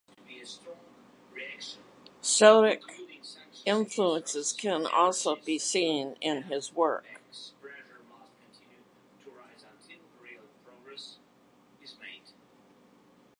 Stoic 2.21 2.81
influences 3.67 4.51
can 4.51 4.87
also 4.87 5.35
be 5.35 5.59
seen 5.59 6.15
in 6.21 6.41
his 6.41 6.73
work. 6.73 7.05